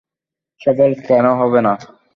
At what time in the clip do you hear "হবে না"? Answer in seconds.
1.39-1.73